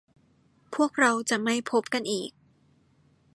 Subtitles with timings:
[0.75, 2.31] พวกเราจะไม่พบกันอีก